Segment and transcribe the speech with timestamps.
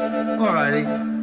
[0.00, 1.19] Alrighty.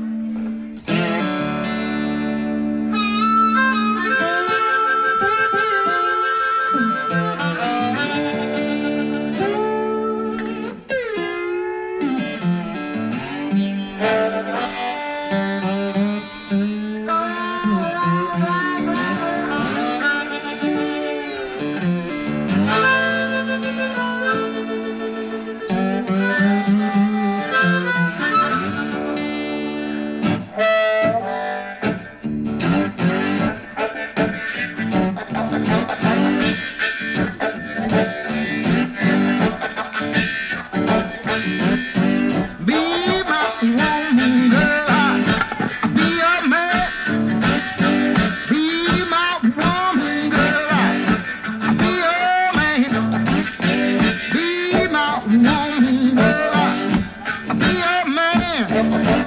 [58.78, 59.27] Thank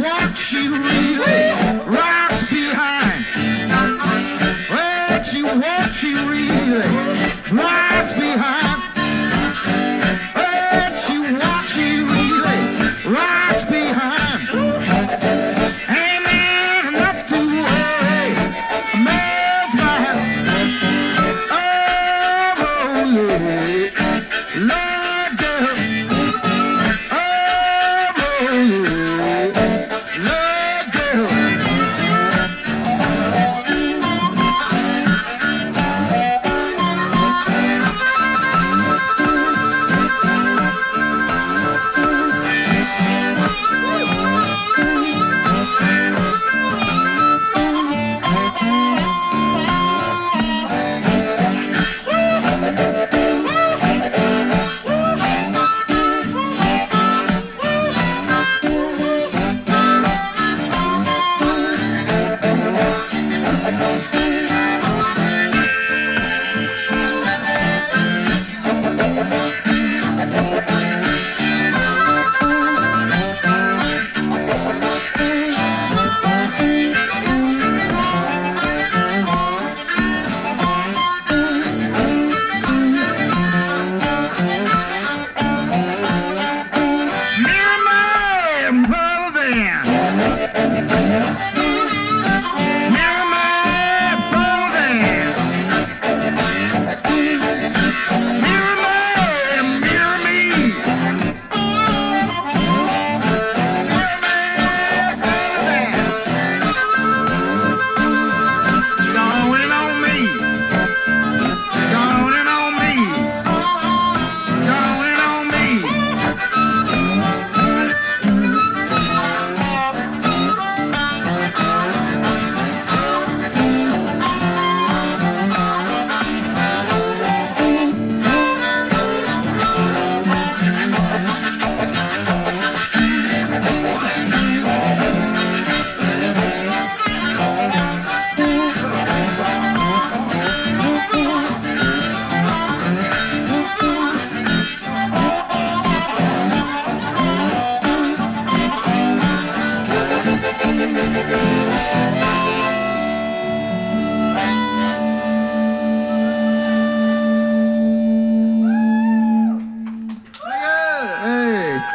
[0.00, 2.01] what she really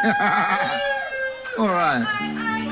[1.58, 2.67] All right.